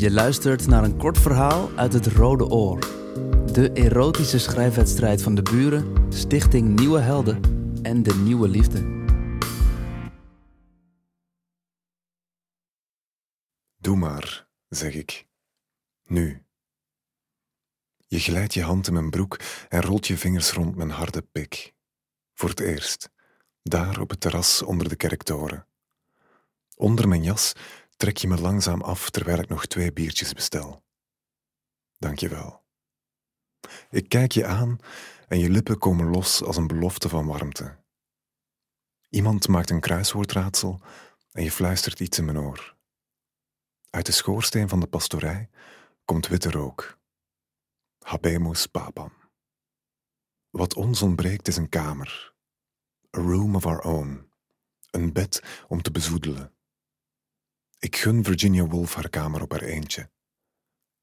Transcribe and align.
Je 0.00 0.10
luistert 0.10 0.66
naar 0.66 0.84
een 0.84 0.96
kort 0.96 1.18
verhaal 1.18 1.70
uit 1.76 1.92
het 1.92 2.06
Rode 2.06 2.44
Oor. 2.44 2.78
De 3.52 3.70
erotische 3.74 4.38
schrijfwedstrijd 4.38 5.22
van 5.22 5.34
de 5.34 5.42
buren, 5.42 6.12
Stichting 6.12 6.78
Nieuwe 6.78 7.00
Helden 7.00 7.40
en 7.82 8.02
de 8.02 8.14
Nieuwe 8.14 8.48
Liefde. 8.48 9.04
Doe 13.76 13.96
maar, 13.96 14.48
zeg 14.68 14.94
ik. 14.94 15.26
Nu. 16.04 16.44
Je 18.06 18.20
glijdt 18.20 18.54
je 18.54 18.62
hand 18.62 18.86
in 18.86 18.92
mijn 18.92 19.10
broek 19.10 19.40
en 19.68 19.82
rolt 19.82 20.06
je 20.06 20.16
vingers 20.16 20.52
rond 20.52 20.76
mijn 20.76 20.90
harde 20.90 21.22
pik. 21.22 21.74
Voor 22.34 22.48
het 22.48 22.60
eerst, 22.60 23.10
daar 23.62 24.00
op 24.00 24.10
het 24.10 24.20
terras 24.20 24.62
onder 24.62 24.88
de 24.88 24.96
kerktoren. 24.96 25.66
Onder 26.76 27.08
mijn 27.08 27.22
jas 27.22 27.52
trek 28.00 28.16
je 28.16 28.28
me 28.28 28.40
langzaam 28.40 28.80
af 28.82 29.10
terwijl 29.10 29.38
ik 29.38 29.48
nog 29.48 29.66
twee 29.66 29.92
biertjes 29.92 30.32
bestel. 30.32 30.84
Dank 31.98 32.18
je 32.18 32.28
wel. 32.28 32.64
Ik 33.90 34.08
kijk 34.08 34.32
je 34.32 34.46
aan 34.46 34.78
en 35.28 35.38
je 35.38 35.50
lippen 35.50 35.78
komen 35.78 36.06
los 36.06 36.42
als 36.42 36.56
een 36.56 36.66
belofte 36.66 37.08
van 37.08 37.26
warmte. 37.26 37.78
Iemand 39.08 39.48
maakt 39.48 39.70
een 39.70 39.80
kruiswoordraadsel 39.80 40.80
en 41.32 41.42
je 41.42 41.50
fluistert 41.50 42.00
iets 42.00 42.18
in 42.18 42.24
mijn 42.24 42.38
oor. 42.38 42.76
Uit 43.90 44.06
de 44.06 44.12
schoorsteen 44.12 44.68
van 44.68 44.80
de 44.80 44.86
pastorij 44.86 45.48
komt 46.04 46.28
witte 46.28 46.50
rook. 46.50 46.98
Habemus 47.98 48.66
papam. 48.66 49.12
Wat 50.50 50.74
ons 50.74 51.02
ontbreekt 51.02 51.48
is 51.48 51.56
een 51.56 51.68
kamer. 51.68 52.34
A 53.16 53.20
room 53.20 53.54
of 53.54 53.66
our 53.66 53.80
own. 53.80 54.30
Een 54.90 55.12
bed 55.12 55.64
om 55.68 55.82
te 55.82 55.90
bezoedelen. 55.90 56.54
Ik 57.80 57.96
gun 57.96 58.24
Virginia 58.24 58.66
Woolf 58.66 58.94
haar 58.94 59.08
kamer 59.08 59.42
op 59.42 59.50
haar 59.50 59.62
eentje. 59.62 60.10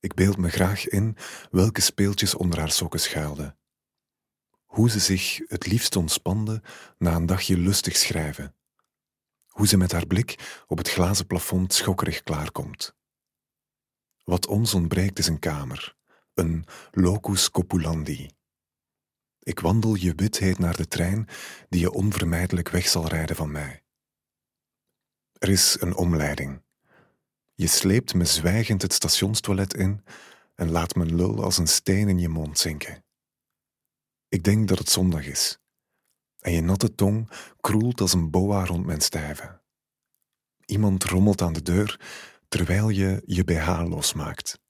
Ik 0.00 0.14
beeld 0.14 0.36
me 0.36 0.48
graag 0.48 0.88
in 0.88 1.16
welke 1.50 1.80
speeltjes 1.80 2.34
onder 2.34 2.58
haar 2.58 2.70
sokken 2.70 3.00
schuilden. 3.00 3.58
Hoe 4.64 4.90
ze 4.90 4.98
zich 4.98 5.40
het 5.48 5.66
liefst 5.66 5.96
ontspande 5.96 6.62
na 6.98 7.14
een 7.14 7.26
dagje 7.26 7.58
lustig 7.58 7.96
schrijven. 7.96 8.54
Hoe 9.46 9.66
ze 9.66 9.76
met 9.76 9.92
haar 9.92 10.06
blik 10.06 10.62
op 10.66 10.78
het 10.78 10.90
glazen 10.90 11.26
plafond 11.26 11.72
schokkerig 11.72 12.22
klaarkomt. 12.22 12.94
Wat 14.24 14.46
ons 14.46 14.74
ontbreekt 14.74 15.18
is 15.18 15.26
een 15.26 15.38
kamer, 15.38 15.96
een 16.34 16.64
locus 16.90 17.50
copulandi. 17.50 18.30
Ik 19.38 19.60
wandel 19.60 19.94
je 19.94 20.14
witheid 20.14 20.58
naar 20.58 20.76
de 20.76 20.88
trein 20.88 21.28
die 21.68 21.80
je 21.80 21.90
onvermijdelijk 21.92 22.68
weg 22.68 22.88
zal 22.88 23.08
rijden 23.08 23.36
van 23.36 23.50
mij. 23.50 23.84
Er 25.32 25.48
is 25.48 25.80
een 25.80 25.94
omleiding. 25.94 26.64
Je 27.58 27.66
sleept 27.66 28.14
me 28.14 28.24
zwijgend 28.24 28.82
het 28.82 28.92
stationstoilet 28.92 29.74
in 29.74 30.04
en 30.54 30.70
laat 30.70 30.94
mijn 30.94 31.14
lul 31.14 31.42
als 31.42 31.58
een 31.58 31.68
steen 31.68 32.08
in 32.08 32.18
je 32.18 32.28
mond 32.28 32.58
zinken. 32.58 33.04
Ik 34.28 34.44
denk 34.44 34.68
dat 34.68 34.78
het 34.78 34.90
zondag 34.90 35.26
is. 35.26 35.58
En 36.38 36.52
je 36.52 36.60
natte 36.60 36.94
tong 36.94 37.30
kroelt 37.60 38.00
als 38.00 38.12
een 38.12 38.30
boa 38.30 38.64
rond 38.64 38.86
mijn 38.86 39.00
stijve. 39.00 39.60
Iemand 40.64 41.04
rommelt 41.04 41.42
aan 41.42 41.52
de 41.52 41.62
deur 41.62 42.00
terwijl 42.48 42.88
je 42.88 43.22
je 43.26 43.44
BH 43.44 43.82
losmaakt. 43.88 44.60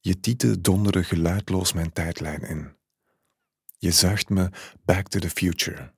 Je 0.00 0.20
tieten 0.20 0.62
donderen 0.62 1.04
geluidloos 1.04 1.72
mijn 1.72 1.92
tijdlijn 1.92 2.40
in. 2.40 2.76
Je 3.78 3.90
zuigt 3.90 4.28
me 4.28 4.50
back 4.84 5.08
to 5.08 5.18
the 5.18 5.30
future, 5.30 5.94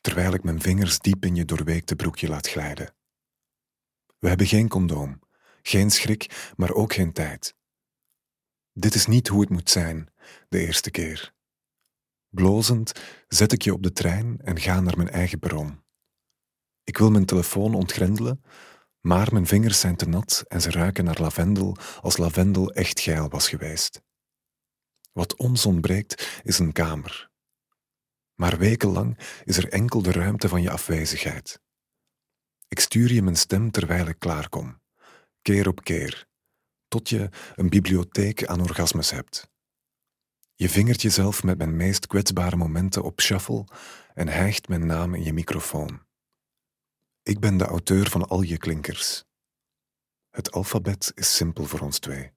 terwijl 0.00 0.34
ik 0.34 0.42
mijn 0.42 0.60
vingers 0.60 0.98
diep 0.98 1.24
in 1.24 1.34
je 1.34 1.44
doorweekte 1.44 1.96
broekje 1.96 2.28
laat 2.28 2.48
glijden. 2.48 2.94
We 4.18 4.28
hebben 4.28 4.46
geen 4.46 4.68
condoom, 4.68 5.20
geen 5.62 5.90
schrik, 5.90 6.52
maar 6.56 6.72
ook 6.72 6.92
geen 6.92 7.12
tijd. 7.12 7.54
Dit 8.72 8.94
is 8.94 9.06
niet 9.06 9.28
hoe 9.28 9.40
het 9.40 9.50
moet 9.50 9.70
zijn, 9.70 10.08
de 10.48 10.58
eerste 10.58 10.90
keer. 10.90 11.34
Blozend 12.28 12.92
zet 13.28 13.52
ik 13.52 13.62
je 13.62 13.72
op 13.72 13.82
de 13.82 13.92
trein 13.92 14.40
en 14.40 14.60
ga 14.60 14.80
naar 14.80 14.96
mijn 14.96 15.10
eigen 15.10 15.38
perron. 15.38 15.82
Ik 16.84 16.98
wil 16.98 17.10
mijn 17.10 17.24
telefoon 17.24 17.74
ontgrendelen, 17.74 18.42
maar 19.00 19.32
mijn 19.32 19.46
vingers 19.46 19.80
zijn 19.80 19.96
te 19.96 20.08
nat 20.08 20.44
en 20.48 20.60
ze 20.60 20.70
ruiken 20.70 21.04
naar 21.04 21.20
lavendel 21.20 21.76
als 22.00 22.16
lavendel 22.16 22.72
echt 22.72 23.00
geil 23.00 23.28
was 23.28 23.48
geweest. 23.48 24.02
Wat 25.12 25.36
ons 25.36 25.66
ontbreekt 25.66 26.40
is 26.42 26.58
een 26.58 26.72
kamer. 26.72 27.30
Maar 28.34 28.58
wekenlang 28.58 29.18
is 29.44 29.56
er 29.56 29.68
enkel 29.68 30.02
de 30.02 30.12
ruimte 30.12 30.48
van 30.48 30.62
je 30.62 30.70
afwezigheid. 30.70 31.60
Ik 32.68 32.80
stuur 32.80 33.12
je 33.12 33.22
mijn 33.22 33.36
stem 33.36 33.70
terwijl 33.70 34.06
ik 34.06 34.18
klaarkom, 34.18 34.80
keer 35.42 35.68
op 35.68 35.84
keer, 35.84 36.26
tot 36.88 37.08
je 37.08 37.28
een 37.54 37.68
bibliotheek 37.68 38.46
aan 38.46 38.60
orgasmes 38.60 39.10
hebt. 39.10 39.50
Je 40.54 40.68
vingert 40.68 41.02
jezelf 41.02 41.42
met 41.42 41.58
mijn 41.58 41.76
meest 41.76 42.06
kwetsbare 42.06 42.56
momenten 42.56 43.02
op 43.02 43.20
shuffle 43.20 43.64
en 44.14 44.28
hijgt 44.28 44.68
mijn 44.68 44.86
naam 44.86 45.14
in 45.14 45.24
je 45.24 45.32
microfoon. 45.32 46.02
Ik 47.22 47.40
ben 47.40 47.56
de 47.56 47.64
auteur 47.64 48.10
van 48.10 48.28
al 48.28 48.42
je 48.42 48.58
klinkers. 48.58 49.24
Het 50.30 50.52
alfabet 50.52 51.12
is 51.14 51.36
simpel 51.36 51.64
voor 51.64 51.80
ons 51.80 51.98
twee. 51.98 52.32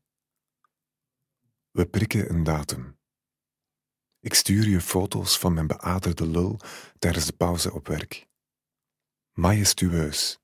We 1.72 1.86
prikken 1.86 2.30
een 2.30 2.44
datum. 2.44 2.98
Ik 4.20 4.34
stuur 4.34 4.68
je 4.68 4.82
foto's 4.82 5.40
van 5.40 5.54
mijn 5.54 5.68
beaderde 5.68 6.28
lul 6.28 6.60
tijdens 7.00 7.26
de 7.26 7.34
pauze 7.34 7.74
op 7.74 7.88
werk. 7.88 8.28
Majestueus, 9.32 10.40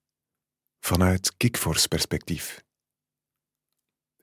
vanuit 0.81 1.37
Kikfors 1.37 1.87
perspectief. 1.87 2.63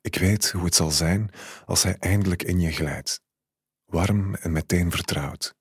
Ik 0.01 0.17
weet 0.17 0.51
hoe 0.51 0.65
het 0.65 0.75
zal 0.75 0.91
zijn 0.91 1.31
als 1.65 1.83
hij 1.83 1.97
eindelijk 1.99 2.43
in 2.43 2.61
je 2.61 2.73
glijdt, 2.73 3.21
warm 3.85 4.35
en 4.35 4.53
meteen 4.53 4.91
vertrouwd. 4.91 5.55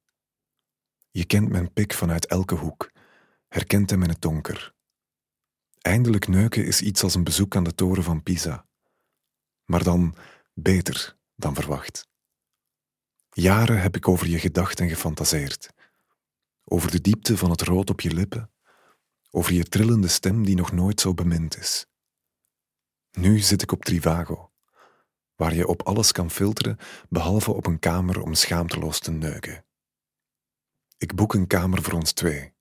Je 1.11 1.25
kent 1.25 1.49
mijn 1.49 1.73
pik 1.73 1.93
vanuit 1.93 2.25
elke 2.25 2.55
hoek 2.55 2.91
herkent 3.47 3.89
hem 3.89 4.03
in 4.03 4.09
het 4.09 4.21
donker. 4.21 4.73
Eindelijk 5.81 6.27
neuken 6.27 6.65
is 6.65 6.81
iets 6.81 7.03
als 7.03 7.15
een 7.15 7.23
bezoek 7.23 7.55
aan 7.55 7.63
de 7.63 7.75
toren 7.75 8.03
van 8.03 8.23
Pisa. 8.23 8.67
Maar 9.65 9.83
dan 9.83 10.15
beter 10.53 11.17
dan 11.35 11.55
verwacht. 11.55 12.07
Jaren 13.29 13.81
heb 13.81 13.95
ik 13.95 14.07
over 14.07 14.27
je 14.27 14.39
gedacht 14.39 14.79
en 14.79 14.89
gefantaseerd. 14.89 15.69
Over 16.63 16.91
de 16.91 17.01
diepte 17.01 17.37
van 17.37 17.49
het 17.49 17.61
rood 17.61 17.89
op 17.89 18.01
je 18.01 18.13
lippen. 18.13 18.51
Over 19.37 19.53
je 19.53 19.63
trillende 19.63 20.07
stem 20.07 20.45
die 20.45 20.55
nog 20.55 20.71
nooit 20.71 21.01
zo 21.01 21.13
bemind 21.13 21.57
is. 21.57 21.87
Nu 23.11 23.39
zit 23.39 23.61
ik 23.61 23.71
op 23.71 23.85
Trivago, 23.85 24.51
waar 25.35 25.53
je 25.53 25.67
op 25.67 25.81
alles 25.81 26.11
kan 26.11 26.31
filteren 26.31 26.77
behalve 27.09 27.51
op 27.51 27.65
een 27.65 27.79
kamer 27.79 28.21
om 28.21 28.33
schaamteloos 28.33 28.99
te 28.99 29.11
neuken. 29.11 29.65
Ik 30.97 31.15
boek 31.15 31.33
een 31.33 31.47
kamer 31.47 31.81
voor 31.81 31.93
ons 31.93 32.11
twee 32.11 32.55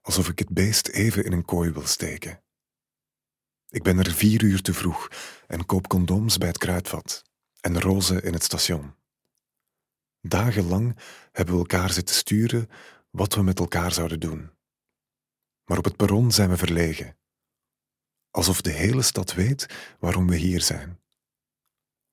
alsof 0.00 0.28
ik 0.28 0.38
het 0.38 0.48
beest 0.48 0.88
even 0.88 1.24
in 1.24 1.32
een 1.32 1.44
kooi 1.44 1.70
wil 1.70 1.86
steken. 1.86 2.42
Ik 3.68 3.82
ben 3.82 3.98
er 3.98 4.12
vier 4.12 4.42
uur 4.42 4.62
te 4.62 4.74
vroeg 4.74 5.08
en 5.46 5.66
koop 5.66 5.88
condooms 5.88 6.38
bij 6.38 6.48
het 6.48 6.58
kruidvat 6.58 7.24
en 7.60 7.80
rozen 7.80 8.22
in 8.22 8.32
het 8.32 8.42
station. 8.42 8.94
Dagenlang 10.20 10.96
hebben 11.32 11.54
we 11.54 11.60
elkaar 11.60 11.90
zitten 11.90 12.14
sturen 12.14 12.70
wat 13.10 13.34
we 13.34 13.42
met 13.42 13.58
elkaar 13.58 13.92
zouden 13.92 14.20
doen. 14.20 14.55
Maar 15.66 15.78
op 15.78 15.84
het 15.84 15.96
perron 15.96 16.32
zijn 16.32 16.48
we 16.48 16.56
verlegen, 16.56 17.16
alsof 18.30 18.60
de 18.60 18.70
hele 18.70 19.02
stad 19.02 19.34
weet 19.34 19.94
waarom 19.98 20.28
we 20.28 20.36
hier 20.36 20.62
zijn. 20.62 21.00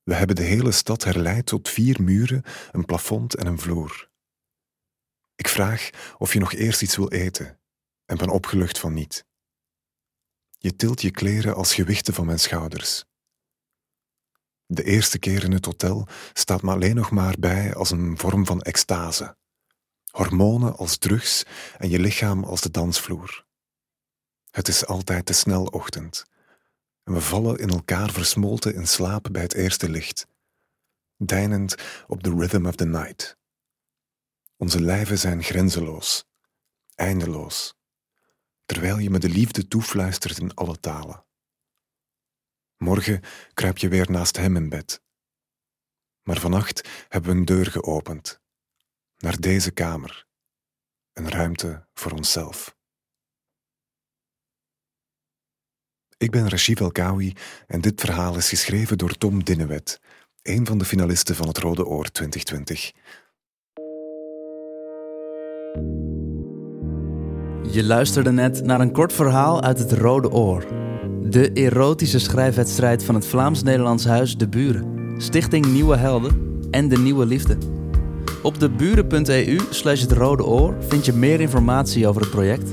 We 0.02 0.14
hebben 0.14 0.36
de 0.36 0.42
hele 0.42 0.72
stad 0.72 1.04
herleid 1.04 1.46
tot 1.46 1.68
vier 1.68 2.02
muren, 2.02 2.42
een 2.72 2.84
plafond 2.84 3.34
en 3.34 3.46
een 3.46 3.58
vloer. 3.58 4.10
Ik 5.36 5.48
vraag 5.48 5.90
of 6.18 6.32
je 6.32 6.38
nog 6.38 6.52
eerst 6.52 6.82
iets 6.82 6.96
wil 6.96 7.08
eten 7.08 7.60
en 8.04 8.16
ben 8.16 8.28
opgelucht 8.28 8.78
van 8.78 8.92
niet. 8.92 9.26
Je 10.50 10.76
tilt 10.76 11.02
je 11.02 11.10
kleren 11.10 11.54
als 11.54 11.74
gewichten 11.74 12.14
van 12.14 12.26
mijn 12.26 12.38
schouders. 12.38 13.04
De 14.66 14.84
eerste 14.84 15.18
keer 15.18 15.44
in 15.44 15.52
het 15.52 15.64
hotel 15.64 16.08
staat 16.32 16.62
me 16.62 16.70
alleen 16.70 16.94
nog 16.94 17.10
maar 17.10 17.34
bij 17.38 17.74
als 17.74 17.90
een 17.90 18.18
vorm 18.18 18.46
van 18.46 18.62
extase. 18.62 19.36
Hormonen 20.10 20.76
als 20.76 20.98
drugs 20.98 21.44
en 21.78 21.90
je 21.90 21.98
lichaam 21.98 22.44
als 22.44 22.60
de 22.60 22.70
dansvloer. 22.70 23.46
Het 24.54 24.68
is 24.68 24.86
altijd 24.86 25.26
te 25.26 25.32
snel 25.32 25.64
ochtend. 25.64 26.24
En 27.04 27.12
we 27.12 27.20
vallen 27.20 27.58
in 27.58 27.68
elkaar 27.68 28.10
versmolten 28.10 28.74
in 28.74 28.86
slaap 28.86 29.28
bij 29.32 29.42
het 29.42 29.54
eerste 29.54 29.88
licht, 29.88 30.26
deinend 31.16 31.74
op 32.06 32.22
the 32.22 32.34
rhythm 32.34 32.66
of 32.66 32.74
the 32.74 32.84
night. 32.84 33.36
Onze 34.56 34.80
lijven 34.80 35.18
zijn 35.18 35.42
grenzeloos, 35.42 36.24
eindeloos 36.94 37.74
terwijl 38.66 38.98
je 38.98 39.10
me 39.10 39.18
de 39.18 39.28
liefde 39.28 39.68
toefluistert 39.68 40.38
in 40.38 40.54
alle 40.54 40.80
talen. 40.80 41.24
Morgen 42.76 43.20
kruip 43.54 43.78
je 43.78 43.88
weer 43.88 44.10
naast 44.10 44.36
hem 44.36 44.56
in 44.56 44.68
bed. 44.68 45.02
Maar 46.22 46.40
vannacht 46.40 46.88
hebben 47.08 47.30
we 47.32 47.36
een 47.38 47.44
deur 47.44 47.66
geopend, 47.66 48.40
naar 49.16 49.40
deze 49.40 49.70
kamer, 49.70 50.26
een 51.12 51.30
ruimte 51.30 51.88
voor 51.94 52.12
onszelf. 52.12 52.73
Ik 56.18 56.30
ben 56.30 56.48
Rashid 56.48 56.80
Elkawi 56.80 57.32
en 57.66 57.80
dit 57.80 58.00
verhaal 58.00 58.36
is 58.36 58.48
geschreven 58.48 58.98
door 58.98 59.12
Tom 59.12 59.44
Dinnewet, 59.44 60.00
een 60.42 60.66
van 60.66 60.78
de 60.78 60.84
finalisten 60.84 61.34
van 61.34 61.48
het 61.48 61.58
Rode 61.58 61.86
Oor 61.86 62.10
2020. 62.10 62.92
Je 67.72 67.84
luisterde 67.84 68.32
net 68.32 68.64
naar 68.64 68.80
een 68.80 68.92
kort 68.92 69.12
verhaal 69.12 69.62
uit 69.62 69.78
het 69.78 69.92
Rode 69.92 70.30
Oor. 70.30 70.66
De 71.22 71.52
erotische 71.52 72.18
schrijfwedstrijd 72.18 73.04
van 73.04 73.14
het 73.14 73.26
Vlaams-Nederlands 73.26 74.04
Huis 74.04 74.36
De 74.36 74.48
Buren, 74.48 75.14
Stichting 75.22 75.66
Nieuwe 75.66 75.96
Helden 75.96 76.60
en 76.70 76.88
De 76.88 76.98
Nieuwe 76.98 77.26
Liefde. 77.26 77.58
Op 78.42 78.60
deburen.eu 78.60 79.60
slash 79.70 80.00
het 80.00 80.12
Rode 80.12 80.44
Oor 80.44 80.76
vind 80.80 81.04
je 81.04 81.12
meer 81.12 81.40
informatie 81.40 82.08
over 82.08 82.20
het 82.20 82.30
project, 82.30 82.70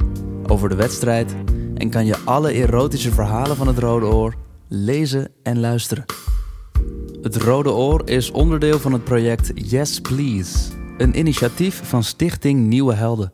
over 0.48 0.70
de 0.70 0.76
wedstrijd 0.76 1.36
en 1.82 1.90
kan 1.90 2.06
je 2.06 2.18
alle 2.26 2.52
erotische 2.52 3.12
verhalen 3.12 3.56
van 3.56 3.68
het 3.68 3.78
Rode 3.78 4.06
Oor 4.06 4.36
lezen 4.68 5.32
en 5.44 5.60
luisteren. 5.60 6.06
Het 7.22 7.36
Rode 7.36 7.72
Oor 7.72 8.02
is 8.06 8.32
onderdeel 8.32 8.80
van 8.80 8.94
het 8.94 9.04
project 9.04 9.52
Yes 9.56 10.00
Please, 10.00 10.70
een 10.98 11.20
initiatief 11.20 11.82
van 11.84 12.04
Stichting 12.04 12.68
Nieuwe 12.68 12.94
Helden. 12.94 13.34